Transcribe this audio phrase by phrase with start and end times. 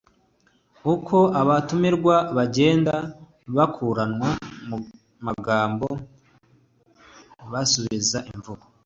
[0.93, 2.95] Uko abatumirwa bagenda
[3.55, 4.29] bakuranwa
[4.67, 4.77] mu
[5.25, 5.87] magambo
[7.51, 8.65] basubiza imvugo